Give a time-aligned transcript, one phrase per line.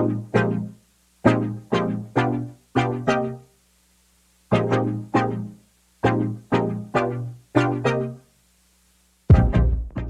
[0.00, 0.39] Thank you.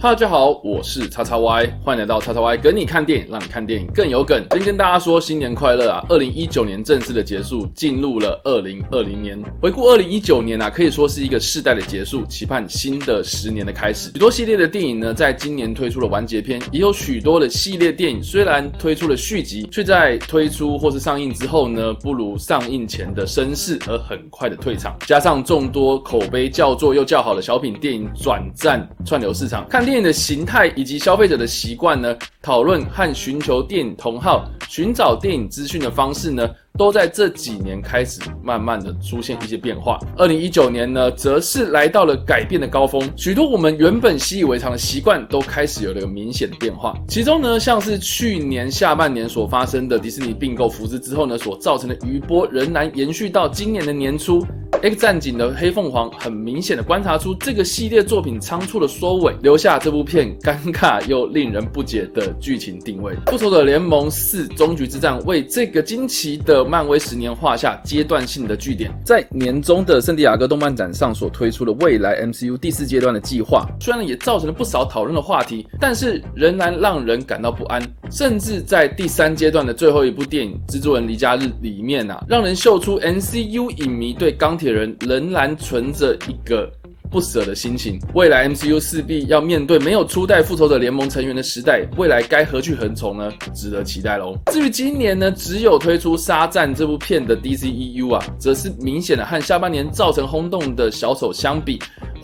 [0.03, 4.43] 大家好，我是叉叉 Y，欢迎来到叉叉 Y 跟你看电影，让你看电影更有梗。
[4.53, 6.03] 先跟大家说新年快乐啊！
[6.09, 9.39] 二零一九年正式的结束，进入了二零二零年。
[9.61, 14.11] 回顾二零一九年啊，可以说是一个世代的结束，期盼新的十年的开始。
[14.15, 24.97] 许多系列的电影呢，在今年推出了完结篇，也有许多的系列电影虽然推出了续集，却在推出或是上映之后呢，不如上映前的声势而很快的退场。
[25.01, 29.90] 加上众多口碑较作又较好的小品电影转战串流市场，看。
[29.91, 32.17] 电影的形态以及消费者的习惯呢？
[32.41, 36.49] 讨论和寻求电影同号、寻找电影资讯的方式呢，
[36.81, 39.99] 都在这几年开始慢慢的出现一些变化。
[40.17, 46.97] 二零一九年呢，则是来到了改变的高峰，许多我们原本习以为常的习惯都开始有了个明显的变化。
[47.07, 54.43] 其中呢，像是去年下半年所发生的迪士尼并购福斯之后呢，所造成的余波，仍然延续到今年的年初。
[54.83, 63.15] X 战警的黑凤凰很明显的观察出这个系列作品仓促的收尾，留下这部片尴尬又令人不解的剧情定位。
[63.27, 68.91] 复仇者联盟四终局之战为这个惊奇的漫威十年画下阶段性的句点。
[69.05, 77.83] 在年终的圣地亚哥动漫展上所推出的未来 MCU 第四阶段的计划，虽然也造成了不少讨论的话题，但是仍然让人感到不安。
[78.11, 84.71] 甚至在第三阶段的最后一部电影《蜘蛛人离家日》里面啊，让人秀出 MCU 影迷对钢铁。
[84.71, 86.71] 人仍然存着一个
[87.11, 88.01] 不舍的心情。
[88.15, 93.33] 未来 MCU 势必要面对没有初代复仇者联盟成员的时代，未来该何去何从呢？
[93.53, 94.39] 值得期待喽。
[94.53, 101.79] 至于今年呢，只有推出《沙战》这部片的 DCEU 啊，则是明显的和下半年造成轰动的小丑相比。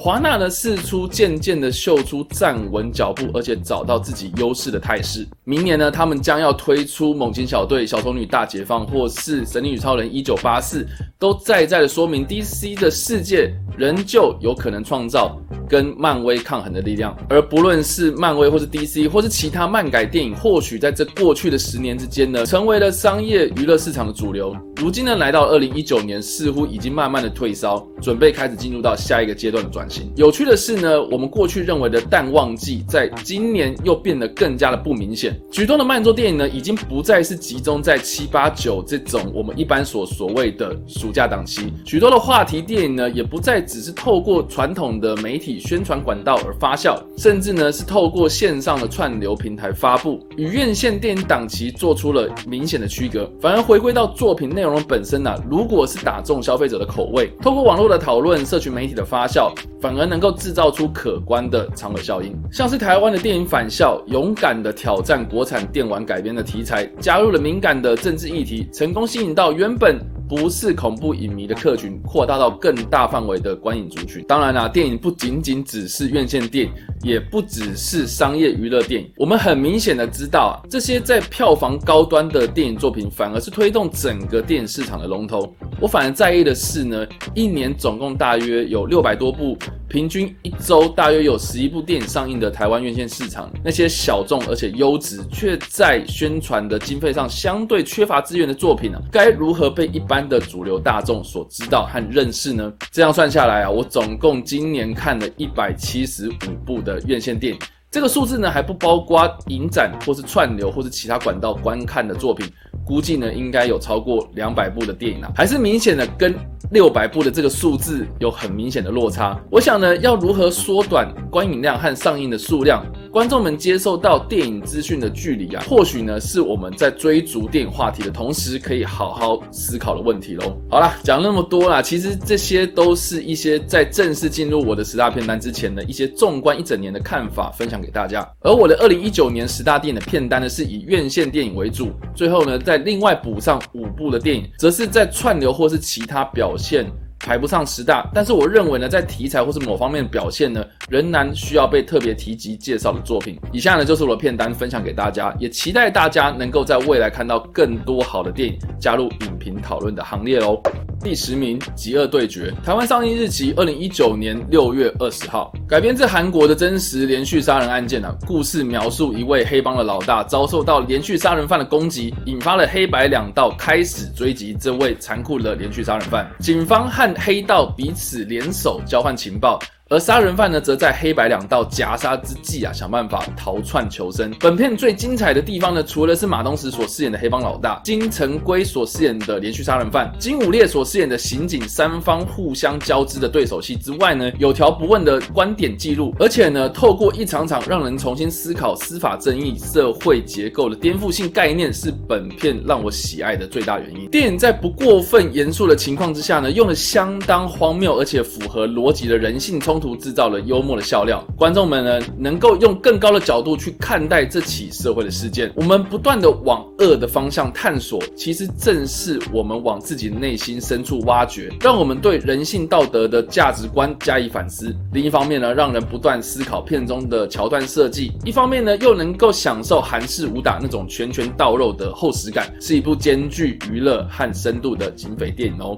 [0.06, 5.26] 华纳呢，似出渐渐的秀出站稳脚步，而且找到自己优势的态势。
[5.42, 10.84] 明年呢，他们将要推出《猛禽小队》《小丑女大解放》或是《神力女超人一九八四》，
[11.18, 15.36] 都在在的说明 DC 的世界仍旧有可能创造
[15.68, 17.16] 跟漫威抗衡的力量。
[17.28, 24.56] 而不论是漫威或是 DC 或是其他漫改电影，或许在这过去的十年之间呢，成为了商业娱乐市场的主流。
[24.76, 30.12] 如今呢，来到二零一九年，似乎已经慢慢的退烧，准备开始进入到下一个阶段的转型。
[30.16, 35.34] 有趣的是呢，我们过去认为的淡旺季，在今年又变得更加的不明显。
[35.50, 41.72] 许多的慢作电影呢，已经不再是集中在七八九这种我们一般所所谓的暑假档期。
[41.86, 53.30] 许多的话题电影呢，也不再只是透过传统的媒体宣传管道而发酵，甚至呢是透过线上的串流平台发布，与院线电影档期做出了明显的区隔。
[53.40, 59.52] 反而回归到作品内容本身呢，如果是打中消费者的口味，透过网络的讨论、社群媒体的发酵。
[59.78, 70.00] 反而能够制造出可观的长尾效应，像是台湾的电影《返校》，勇敢的挑战国产电玩改编的题材，加入了敏感的政治议题，成功吸引到原本。
[70.28, 74.24] 不是恐怖影迷的客群，扩大到更大范围的观影族群。
[74.26, 76.72] 当然啦，电影不仅仅只是院线电影，
[77.02, 79.10] 也不只是商业娱乐电影。
[79.16, 85.54] 我们很明显的知道啊，这些在票房高端的电影作品，反而是推动整个电影市场的龙头。
[85.80, 89.56] 我反而在意的是呢，一年总共大约有六百多部，
[89.88, 100.26] 平均一周大约有十一部电影上映的台湾院线市场，那些小众而且优质，却在宣传的经费上相对缺乏资源的作品呢，该如何被一般？
[100.26, 102.72] 的主流大众所知道和认识呢？
[102.90, 107.60] 这样算下来啊，我总共今年看了一百七十五部的院线电影，
[107.96, 112.46] 这个数字呢还不包括影展或是串流或是其他管道观看的作品。
[112.84, 116.32] 估计呢，应该有超过两百部的电影啊，还是明显的跟
[116.70, 119.40] 六百部的这个数字有很明显的落差。
[119.50, 130.56] 我想呢，要如何缩短观影量和上映的数量，观众们接受到电影资讯的距离啊，或许呢是我们在追逐电影话题的同时，可以好好思考的问题喽。
[130.70, 138.28] 好啦，讲那么多啦，其实这些都是一些在正式进入我的十大片单之前的一些纵观一整年的看法，分享给大家。
[138.40, 142.76] 而我的二零一九年十大电影的片单呢，是以院线电影为主，最后呢再。
[142.86, 146.84] 另外补上五部的电影，则是在串流或是其他表现。
[147.18, 153.40] 排不上十大，但是我认为呢，在题材或是某方面的表现呢，仍然需要被特别提及介绍的作品。
[153.50, 160.60] 以下呢就是我的片单，分享给大家，也期待大家能够在未来看到更多好的电影，加入影评讨论的行列哦。
[161.02, 168.12] 第十名《极恶对决》，台湾上映日期二零一九年六月二十号，改编自韩国的真实连续杀人案件呢。
[168.26, 176.28] 故事描述一位黑帮的老大遭受到连续杀人犯的攻击，引发了黑白两道开始追击这位残酷的连续杀人犯。
[176.40, 184.34] 警方和黑道彼此联手交换情报，而杀人犯呢，则在黑白两道夹杀之际啊，想办法逃窜求生。
[184.40, 204.10] 本片最精彩的地方呢，除了是马东石所饰演的黑帮老大，金城圭所饰演的连续杀人犯，金武烈所饰演的刑警，三方互相交织的对手戏之外呢，有条不紊的观点记录，而且呢，透过一场场让人重新思考司法正义、社会结构的颠覆性概念，是本片让我喜爱的最大原因。
[204.10, 209.75] 电影在不过分严肃的情况之下呢，用了相当荒谬而且符合逻辑的人性冲。
[209.76, 215.52] 冲突制造了幽默的笑料，观众们呢能够用更高的角度去看待这起社会的事件。
[215.54, 224.74] 我们不断的往恶的方向探索，其实正是我们往自己内心深处挖掘，让我们对人性道德的价值观加以反思。
[224.94, 235.76] 另一方面呢，让人不断思考片中的桥段设计；一方面呢，又能够享受韩式武打那种拳拳到肉的厚实感，是一部兼具娱乐和深度的警匪电影哦。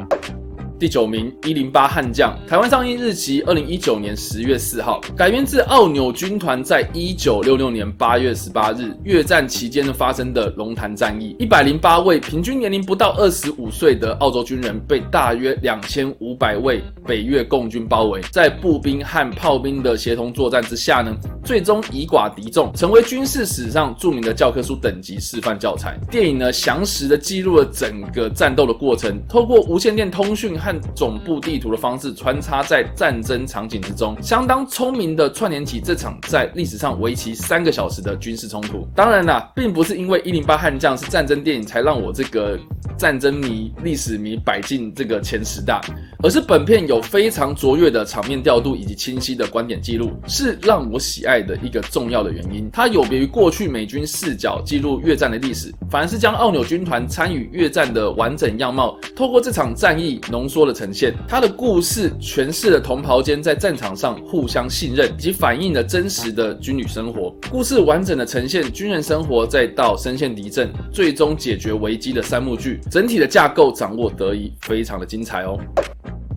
[0.78, 11.34] 第九名，一零八悍将，台湾上映日期二零一九年十月四号，改编自奥纽军团在一九六六年八月十八日越战期间发生的龙潭战役。
[11.40, 21.12] 一百零八位平均年龄不到二十五岁的澳洲军人，被大约两千五百位北越共军包围，在步兵和炮兵的协同作战之下呢，
[21.44, 25.98] 最终以寡敌众，成为军事史上著名的教科书等级示范教材。
[26.08, 30.56] 电影呢，详实的记录了整个战斗的过程，透过无线电通讯。
[30.58, 38.87] 和看总部地图的方式穿插在战争场景之中，相当聪明的串联起这场在历史上为期三个小时的军事冲突。
[38.94, 42.61] 当然啦，并不是因为一零八悍将是战争电影才让我这个
[42.99, 45.81] 战争迷、历史迷摆进这个前十大，
[46.23, 52.69] 而是本片有非常卓越的场面调度以及清晰的观点记录，是让我喜爱的一个重要的原因。
[52.71, 60.57] 它有别于过去美军视角记录越战的历史，反而是将奥纽军团参与越战的完整样貌，透过这场战役浓缩。
[60.58, 67.32] 多的呈现，他的故事诠释了同袍间在战场上互相信任，以及反映了真实的军旅生活。
[67.49, 75.56] 故事完整的呈现军人生活，再到深陷敌阵，最终解决危机的三幕剧，整体的架构掌握得宜，非常的精彩哦。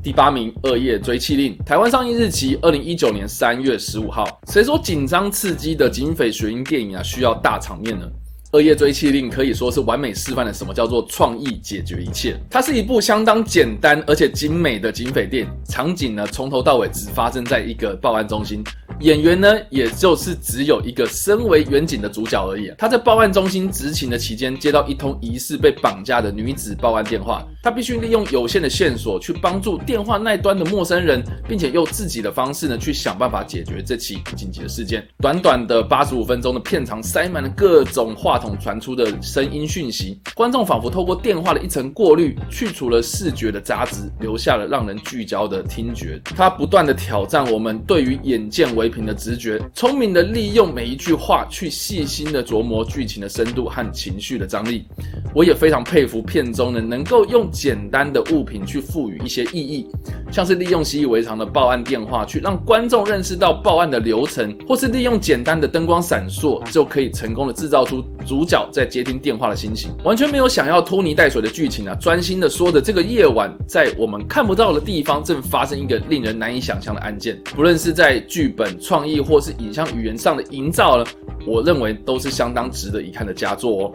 [0.04, 4.40] 第八名，《恶夜追缉令》，台湾上映日期二零一九年三月十五号。
[4.48, 8.06] 谁说紧张刺激的警匪悬疑电影啊需要大场面呢？
[8.54, 12.38] 《恶夜追妻令》可以说是完美示范了什么叫做创意解决一切。
[12.50, 18.62] 它是一部相当简单而且精美的警匪电影，场景呢从头到尾只发生在一个报案中心。
[19.00, 22.72] 演员呢，也就是只有一个身为远景的主角而已。
[22.78, 35.04] 他在报案中心执勤的期间，接到一通疑似被绑架的女子报案电话，他必须利用有限的线索去帮助电话那端的陌生人，并且用自己的方式呢去想办法解决这起紧急的事件。
[35.20, 46.22] 短短的八十五分钟的片长，塞满了各种话筒传出的声音讯息，观众仿佛透过电话的一层过滤，去除了视觉的杂质，留下了让人聚焦的听觉。
[46.24, 48.92] 他不断的挑战我们对于眼见为。
[48.92, 54.86] 凭的直觉，聪明的利用每一句话去细心的琢磨剧情的深度和情绪的张力。
[55.34, 59.88] 我也非常佩服片中呢能够用简单的物品去赋予一些意义，
[60.30, 78.72] 像是利用习以为常的报案电话去让观众认识到报案的流程，或是利用简单的灯光闪烁就可以成功的制造出主角在接听电话的心情，完全没有想要拖泥带水的剧情啊，专心的说着这个夜晚在我们看不到的地方正发生一个令人难以想象的案件，不论是在剧本。
[78.80, 81.06] 创意或是影像语言上的营造呢，
[81.46, 83.94] 我认为都是相当值得一看的佳作哦。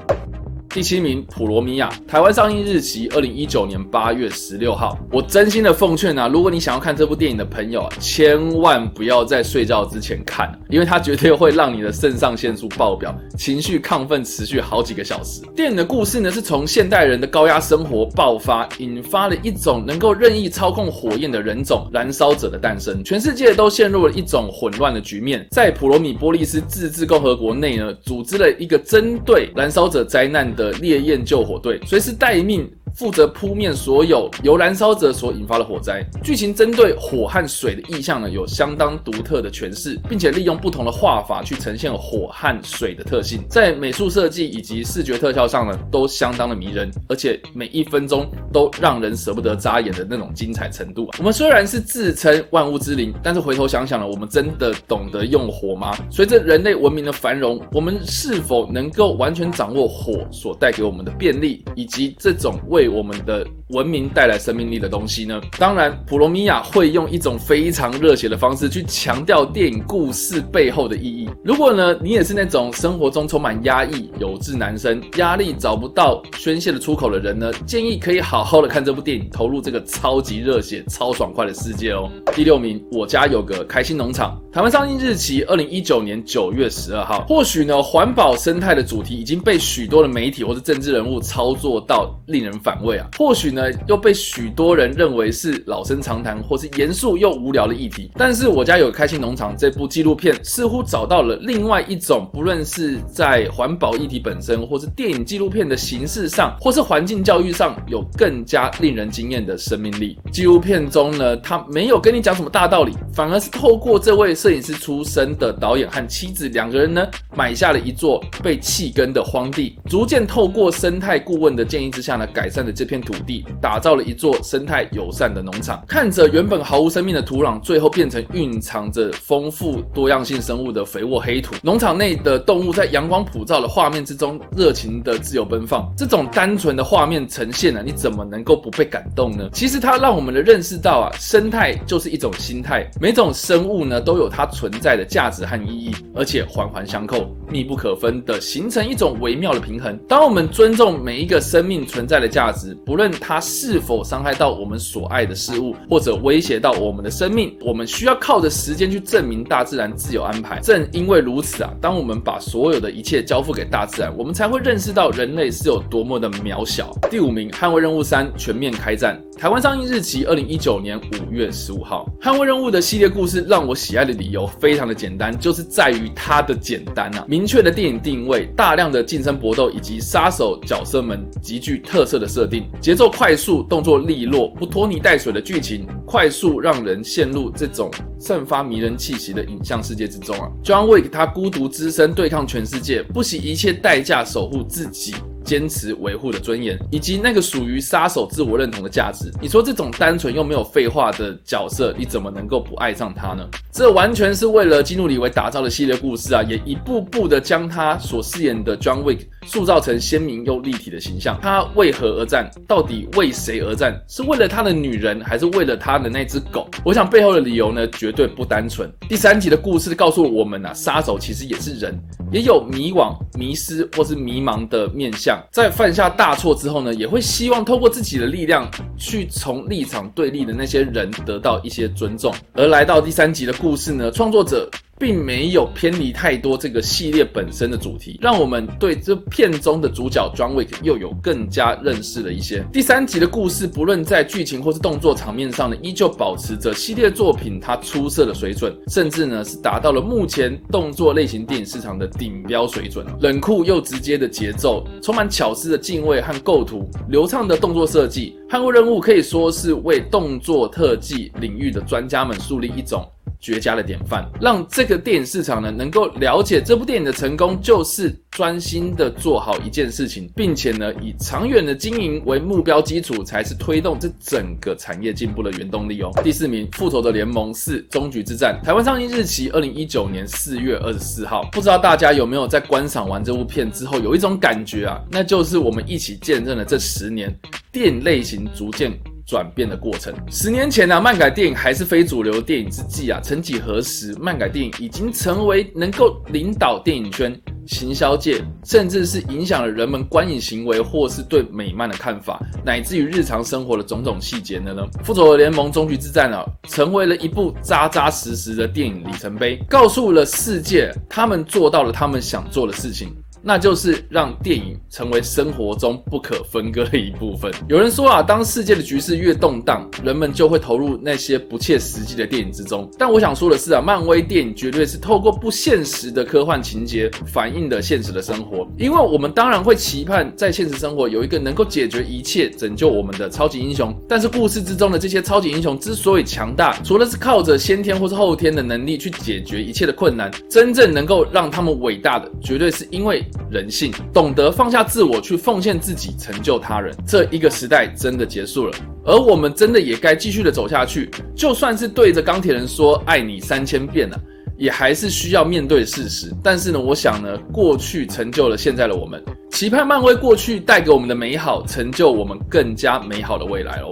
[0.76, 4.99] 第七名《普罗米亚》，台湾上映日期二零一九年八月十六号。
[5.11, 15.40] 我真心的奉劝啊，如果你想要看这部电影的朋友，千万不要在睡觉之前看，因为它绝对会让你的肾上腺素爆表，情绪亢奋持续好几个小时。
[15.56, 23.02] 电影的故事呢，是从现代人的高压生活爆发，引发了一种能够任意操控火焰的人种——燃烧者的诞生。
[23.02, 25.47] 全世界都陷入了一种混乱的局面。
[25.50, 30.65] 在普罗米波利斯自治共和国内呢，组织了一个针对燃烧者灾难的。
[30.73, 32.70] 烈焰救火队随时待命。
[32.96, 36.02] 负责扑灭所有由燃烧者所引发的火灾。
[36.24, 43.44] 剧情针对火和水的意象呢，有相当独特的诠释，并且利用不同的画法去呈现火和水的特性。
[43.50, 51.18] 在美术设计以及视觉特效上呢，都相当的迷人，而且每一分钟都让人舍不得眨眼的那种精彩程度啊。
[51.18, 55.94] 我们虽然是自称万物之灵，但是回头想想呢，我们真的懂得用火吗？
[56.10, 65.40] 随着人类文明的繁荣，我们是否能够完全掌握火所带给我们的便利，以及这种为我们的文明带来生命力的东西呢？
[65.58, 71.28] 当然，普罗米亚会用一种非常热血的方式去强调电影故事背后的意义。
[71.44, 82.10] 如果呢，你也是那种生活中充满压抑、有志男生、压力找不到宣泄的出口的人呢，建议可以好好的看这部电影，投入这个超级热血、超爽快的世界哦。
[82.34, 84.40] 第六名，我家有个开心农场。
[84.52, 87.24] 台湾上映日期二零一九年九月十二号。
[87.28, 93.09] 或许呢，环保生态的主题已经被许多的媒体或者政治人物操作到令人反胃啊。
[93.18, 98.11] 或许呢，又被许多人认为是老生常谈或是严肃又无聊的议题。
[98.14, 110.18] 但是我家有开心农场这部纪录片似乎找到了另外一种，不论是在环保议题本身，或是电影纪录片的形式上，或是环境教育上，有更加令人惊艳的生命力。
[110.30, 114.37] 纪录片中呢，他没有跟你讲什么大道理，反而是透过这位。
[114.37, 125.82] 摄影师出身的导演和妻子两个人呢，买下了一座被弃耕的荒地，逐渐透过生态顾问的建议之下呢，改善的这片土地，打造了一座生态友善的农场。
[125.88, 131.54] 看着原本毫无生命的土壤，最后变成蕴藏着丰富多样性生物的肥沃黑土。
[131.62, 135.90] 农场内的动物在阳光普照的画面之中，热情的自由奔放。
[135.96, 139.49] 这种单纯的画面呈现呢，你怎么能够不被感动呢？
[139.54, 144.26] 其实它让我们的认识到啊，生态就是一种心态，每种生物呢都有。
[144.28, 149.96] 它存在的价值和意义，而且环环相扣、密不可分的形成一种微妙的平衡。
[150.08, 160.60] 当我们尊重每一个生命存在的价值，不论它是否伤害到我们所爱的事物，或者威胁到我们的生命，我们需要靠着时间去证明大自然自有安排。
[160.60, 166.92] 正因为如此啊，当我们把所有的一切交付给大自然，我们才会认识到人类是有多么的渺小。
[167.10, 169.20] 第五名，《捍卫任务三：全面开战》。
[169.38, 172.08] 台湾上映日期二零一九年五月十五号。
[172.22, 190.48] 捍卫任务的系列故事让我喜爱的理由非常的简单，就是在于它的简单啊，明确的电影定位，大量的近身搏斗以及杀手角色们极具特色的设定，节奏快速，动作利落，不拖泥带水的剧情，快速让人陷入这种散发迷人气息的影像世界之中啊。
[190.64, 195.14] John Wick 他孤独只身对抗全世界，不惜一切代价守护自己。
[195.46, 199.30] 坚持维护的尊严，以及那个属于杀手自我认同的价值。
[199.40, 203.48] 你说这种单纯又没有废话的角色，你怎么能够不爱上他呢？
[203.72, 211.38] 这完全是为了基努里维打造的系列故事啊，也一步步的将他所饰演的 John Wick 塑造成鲜明又立体的形象。
[211.40, 212.50] 他为何而战？
[212.66, 213.96] 到底为谁而战？
[214.08, 216.66] 是为了他的女人，还是为了他的那只狗？
[216.84, 218.90] 我想背后的理由呢，绝对不单纯。
[219.08, 221.96] 第三集的故事告诉我们啊，杀手其实也是人，
[222.32, 225.35] 也有迷惘、迷失或是迷茫的面相。
[225.50, 232.34] 在犯下大错之后呢，也会希望透过自己的力量，去从立场对立的那些人得到一些尊重。
[232.54, 234.70] 而来到第三集的故事呢，创作者。
[234.98, 242.66] 并没有偏离太多这个系列本身的主题，让我们对这片中的主角 John Wick 又有更加认识了一些。
[242.72, 263.06] 第三集的故事，不论在剧情或是动作场面上呢，依旧保持着系列作品它出色的水准，甚至呢是达到了目前动作类型电影市场的顶标水准冷酷又直接的节奏，充满巧思的敬畏和构图，流畅的动作设计，捍卫任务可以说是为动作特技领域的专家们树立一种。
[263.40, 276.10] 绝佳的典范，让这个电影市场呢能够了解这部电影的成功，就是专心的做好一件事情，并且呢以长远的经营为目标基础，才是推动这整个产业进步的原动力哦。
[276.22, 281.48] 第四名，《复仇者联盟四：终局之战》，台湾上映日期二零一九年四月二十四号。
[281.52, 287.34] 不知道大家有没有在观赏完这部片之后，有一种感觉啊，那就是我们一起见证了这十年
[287.70, 288.90] 电影类型逐渐。
[289.26, 290.14] 转变的过程。
[290.30, 304.87] 十年前呢，漫改电影还是非主流电影之际啊，曾几何时，漫改电影已经成为能够领导电影圈、行销界，甚至是影响了人们观影行为或是对美漫的看法，乃至于日常生活的种种细节的呢？
[305.02, 313.09] 复仇者联盟：终局之战啊，成为了一部扎扎实实的电影里程碑，告诉了世界，他们做到了他们想做的事情。
[313.46, 317.48] 那就是让电影成为生活中不可分割的一部分。
[317.70, 322.90] 有人说啊，当世界的局势越动荡，人们就会投入那些不切实际的电影之中。
[322.98, 328.66] 但我想说的是啊，漫威电影绝对是透过不现实的科幻情节，反映的现实的生活。
[328.76, 333.96] 因为我们当然会期盼在现实生活有一个能够解决一切、拯救我们的超级英雄。
[334.08, 343.24] 但是故事之中的这些超级英雄之所以强大，除了是靠着先天或是后天的能力去解决一切的困难，真正能够让他们伟大的，绝对是因为。
[343.50, 348.72] 人性懂得放下自我去奉献自己，成就他人，这一个时代真的结束了，
[349.04, 351.10] 而我们真的也该继续的走下去。
[351.34, 354.20] 就算是对着钢铁人说爱你三千遍了，
[354.56, 356.32] 也还是需要面对事实。
[356.42, 359.22] 但是呢，我想呢，过去成就了现在的我们。
[359.50, 363.90] 期盼漫威过去带给我们的美好，成就我们更加美好的未来哦。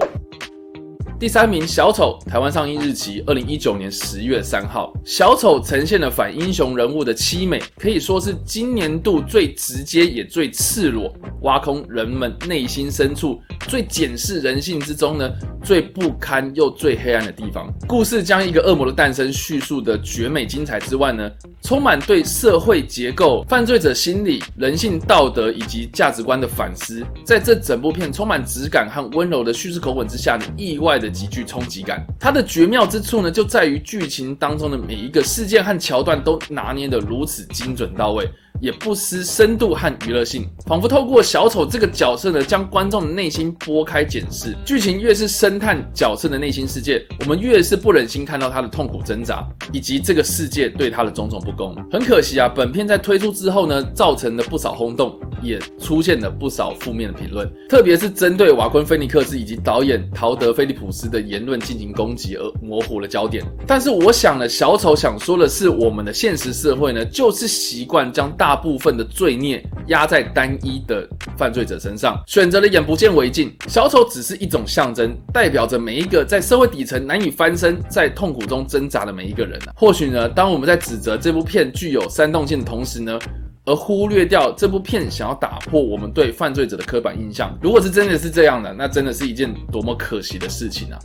[1.18, 4.92] 第三名，小丑，台湾上映日期二零一九年十月三号。
[5.04, 15.30] 小丑呈现了反英雄人物的凄美，可以说是今年度最直接也最赤裸，挖空人们内心深处最检视人性之中呢
[15.62, 17.73] 最不堪又最黑暗的地方。
[17.87, 21.30] 故事将一个恶魔的诞生叙述的绝美精彩之外呢，
[21.62, 27.06] 充满对社会结构、犯罪者心理、人性道德以及价值观的反思。
[27.25, 31.03] 在这整部片充满质感和温柔的叙事口吻之下呢，意外的。
[31.04, 38.28] 的极具冲击感，它的绝妙之处呢，就在于剧情当中的每一个事件和桥段都拿捏得如此精准到位。
[38.61, 44.56] 也不失深度和娱乐性，仿佛透过小丑这个角色呢，将观众的内心拨开检视。
[44.64, 51.75] 剧情越是深探角色的内心世界，我们越是不忍心看到他的痛苦挣扎，以及这个世界对他的种种不公。
[51.90, 63.44] 很可惜啊，本片在推出之后呢，造成了不少轰动，也出现了不少负面的评论，特别是针对瓦昆菲尼克斯以及导演陶德菲利普斯的言论进行攻击，而模糊了焦点。
[63.66, 73.54] 但是我想呢，小丑想说的是，我们的现实社会呢，就是习惯将大部分的罪孽压在单一的犯罪者身上，选择了眼不见为净。
[73.68, 83.18] 小丑只是一种象征，代表着每一个在社会底层难以翻身、在痛苦中挣扎的每一个人或许呢，当我们在指责这部片具有煽动性的同时呢，
[83.66, 90.99] 而忽略掉这部片想要打破我们对犯罪者的刻板印象，如果是真的是这样的，那真的是一件多么可惜的事情啊！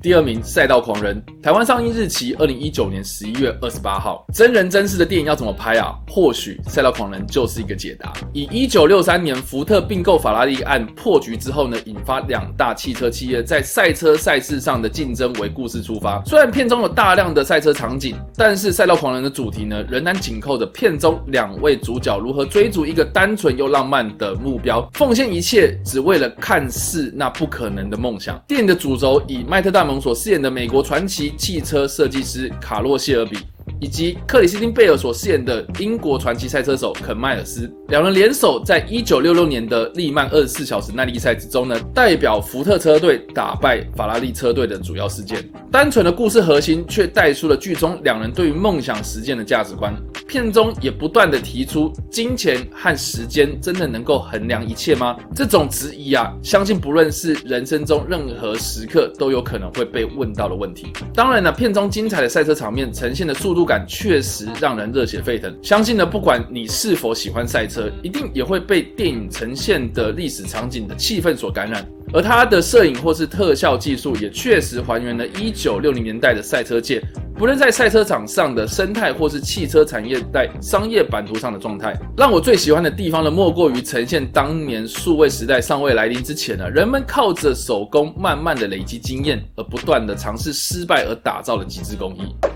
[0.00, 4.24] 第二名《赛道狂人》，台湾上映日期二零一九年十一月二十八号。
[4.32, 5.92] 真人真事的电影要怎么拍啊？
[6.08, 8.12] 或许《赛道狂人》就是一个解答。
[8.32, 16.22] 以一九六三年福特并购法拉利案破局之后呢，引发两大汽车企业在赛车赛事上的竞争为故事出发。
[16.24, 28.40] 虽然片中有大量的赛车场景，但是《赛道狂人》的主题呢，仍然紧扣着片中两位主角如何追逐一个单纯又浪漫的目标，奉献一切，只为了看似那不可能的梦想。
[28.46, 29.87] 电影的主轴以迈特大。
[30.00, 33.38] 所饰演的美国传奇汽车设计师卡洛谢尔比。
[33.80, 45.48] 以及克里斯汀·贝尔所饰演的英国传奇赛车手肯·迈尔斯，两人联手在一九六六年的利曼二十四小时耐力赛之中呢，代表福特车队打败法拉利车队的主要事件。
[45.70, 49.94] 单纯的故事核心，却带出了剧中两人对于梦想实践的价值观。
[50.28, 55.16] 片中也不断的提出，金钱和时间真的能够衡量一切吗？
[55.34, 60.88] 这种质疑啊，相信不论是人生中任何时刻，都有可能会被问到的问题。
[61.14, 63.68] 当然了，片中精彩的赛车场面呈现的速度。
[63.68, 71.86] 感确实让人热血沸腾，相信呢，不管你是否喜欢赛车，一定也会被电影呈现的历史场景的气氛所感染。
[72.12, 77.02] 而它的摄影或是特效技术，也确实还原了一九六零年代的赛车界，
[77.36, 81.94] 不论在赛车场上的生态，或是汽车产业在商业版图上的状态。
[82.16, 92.47] 让我最喜欢的地方呢，莫过于呈现当年数位时代尚未来临之前呢，人们靠着手工慢慢的累积经验，而不断的尝试失败而打造的极致工艺。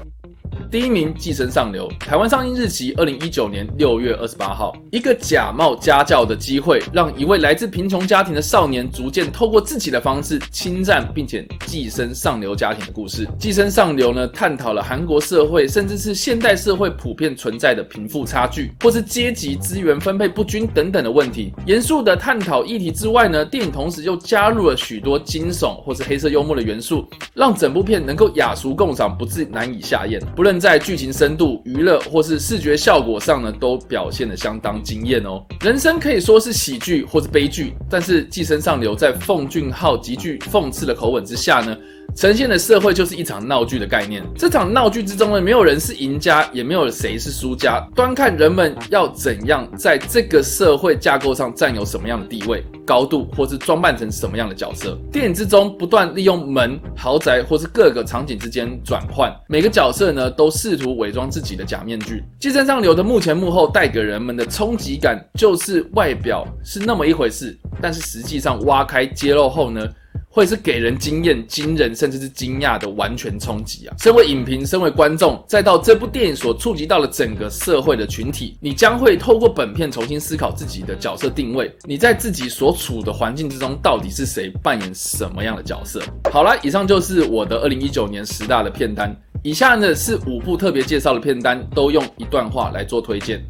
[0.72, 4.74] 第一名《寄生上流》，台湾上映日期二零一九年六月二十八号。
[4.90, 13.26] 一个假冒家教的机会，让一位来自贫穷家庭的少年逐渐透过自己的方式侵占并且寄生上流家庭的故事。
[13.36, 21.52] 《寄生上流》呢，探讨了韩国社会甚至是现代社会普遍存在的贫富差距，或是阶级资源分配不均等等的问题。
[21.66, 30.18] 严肃的探讨议题之外呢，电影同时又加入了许多惊悚或是黑色幽默的元素，让整部片能够雅俗共赏，不至难以下咽。
[30.34, 35.44] 不论在剧情深度、娱乐或是视觉效果上呢，都表现得相当惊艳哦。
[35.60, 41.76] 人生可以说是喜剧或是悲剧，但是《寄生上流》在奉俊昊极具讽刺的口吻之下呢。
[42.14, 44.22] 呈现的社会就是一场闹剧的概念。
[44.36, 54.98] 这场闹剧之中呢，没有人是赢家，也没有谁是输家，端看人们要怎样在这个社会架构上占有什么样的地位、高度，或是装扮成什么样的角色。
[55.10, 62.22] 电影之中不断利用门、豪宅或是各个场景之间转换，每个角色呢都试图伪装自己的假面具。
[62.38, 69.88] 寄生上流的幕前幕后带给人们的冲击感，就是外表是那么一回事，但是实际上挖开揭露后呢？
[70.28, 73.94] 会是给人惊艳、惊人，甚至是惊讶的完全冲击啊！
[73.98, 81.70] 身为影评，身为观众，再到这部电影所触及到了整个社会的群体，你将会透过本片重新思考自己的角色定位。
[81.84, 86.00] 你在自己所处的环境之中，到底是谁扮演什么样的角色？
[86.32, 89.14] 好了，以上就是我的二零一九年十大的片单。
[89.42, 93.44] 以下呢是五部特别介绍的片单，都用一段话来做推荐。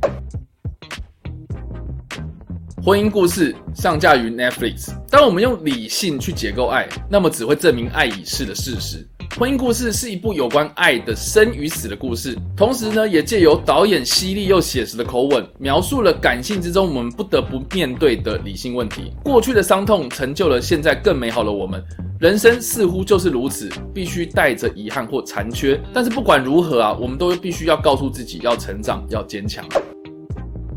[2.85, 4.89] 婚姻故事上架于 Netflix。
[5.09, 9.07] 当我们用理性去解构爱，那么只会证明爱已逝的事实。
[9.39, 19.13] 婚姻故事是一部有关爱的生与死的故事，同时呢，也借由导演犀利又写实的口吻，描述了感性之中我们不得不面对的理性问题。
[19.23, 21.81] 过去的伤痛成就了现在更美好的我们。
[22.19, 25.81] 人生似乎就是如此，必须带着遗憾或残缺。
[25.95, 29.65] 但是不管如何啊，我们都必须要告诉自己要成长，要坚强。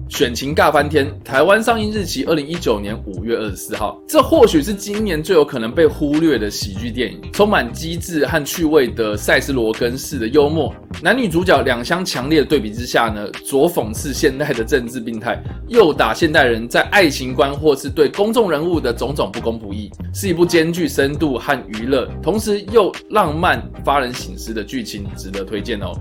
[0.07, 3.99] 选情尬翻天，台湾上映日期二零一九年五月二十四号。
[4.07, 25.91] 这或许是今年最有可能被忽略的喜剧电影，充满机智和趣味的塞斯罗根式的幽默，男女主角两相强烈的对比之下呢，左讽刺现代的政治病态，右打现代人在爱情观或是对公众人物的种种不公不义，是一部兼具深度和娱乐，同时又浪漫发人省思的剧情，值得推荐哦。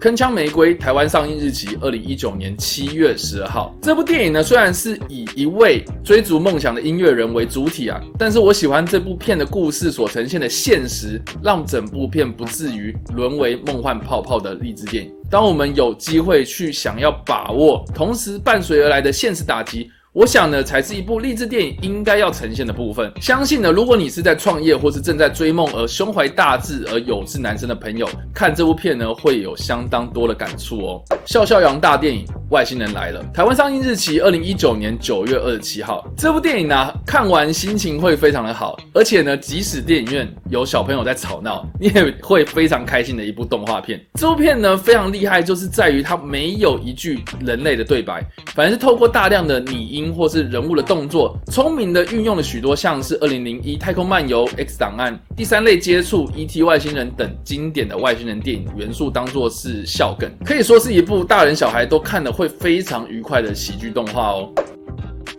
[0.00, 3.74] 铿锵玫瑰台湾上映日期二零一九年七月十二号。
[3.82, 15.12] 这部电影呢，虽然是以一位追逐梦想的音乐人为主体啊，但是我喜欢这部片的故事所呈现的现实，让整部片不至于沦为梦幻泡泡的励志电影。
[15.28, 19.90] 当我们有机会去想要把握，同时伴随而来的现实打击。
[20.18, 23.08] 我想呢，才是一部励志电影应该要呈现的部分。
[23.20, 31.04] 相信呢，如果你是在创业或是正在追梦而胸怀大志而有志男生的朋友，看这部片呢，会有相当多的感触哦。
[31.24, 36.04] 笑笑羊大电影《外星人来了》，台湾上映日期二零一九年九月二十七号。
[36.16, 44.04] 这部电影呢，看完心情会非常的好，而且呢，即使电影院有小朋友在吵闹，你也会非常开心的一部动画片。
[44.14, 48.20] 这部片呢，非常厉害，就是在于它没有一句人类的对白，
[48.52, 50.07] 反而是透过大量的拟音。
[50.12, 56.62] 或是人物的动作，聪明的运用了许多像是《二零零一太空漫游》《X 档案》《第三类接触》《E.T.
[56.62, 64.52] 外星人》等经典的外星人电影元素，当做是笑梗，可以说是一部大人小孩都看了会非常愉快的喜剧动画哦。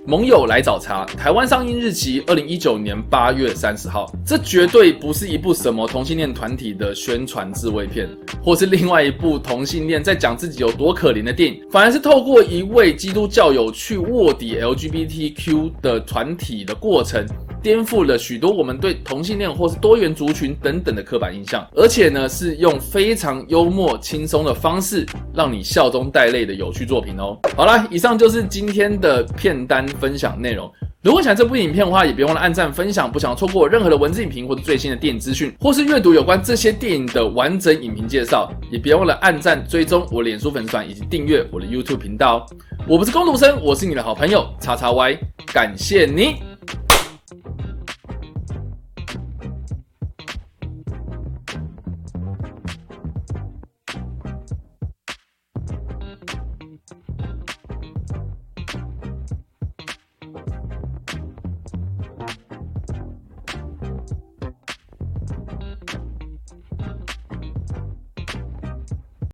[0.09, 4.11] 盟友来找茬，台湾上映日期二零一九年八月三十号。
[4.25, 8.09] 这绝对不是一部什么同性恋团体的宣传自慰片，
[8.43, 17.23] 或是另外一部同性恋在讲自己有多可怜的电影，反而是透过一位基督教友去卧底 LGBTQ 的团体的过程。
[17.61, 27.37] 颠覆了许多我们对同性恋或是多元族群等等的刻板印象，而且呢是用非常幽默轻松的方式让你笑中带泪的有趣作品哦。
[27.57, 30.71] 好了，以上就是今天的片单分享内容。
[31.01, 33.09] 如果喜欢这部影片的话，也别忘了按赞分享。
[33.11, 42.45] 不想错过任何的文字影评或者最新的电影资讯，或是阅读有关这些电影的完整影评介绍，也别忘了按赞追踪我脸书粉丝团以及订阅我的 YouTube 频道。
[42.87, 45.17] 我不是工读生，我是你的好朋友叉叉 Y，
[45.53, 46.58] 感谢你。